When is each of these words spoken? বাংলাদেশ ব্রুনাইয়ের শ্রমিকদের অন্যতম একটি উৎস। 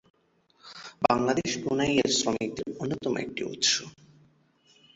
বাংলাদেশ 1.05 1.51
ব্রুনাইয়ের 1.61 2.09
শ্রমিকদের 2.17 2.67
অন্যতম 2.79 3.13
একটি 3.17 3.41
উৎস। 3.45 3.71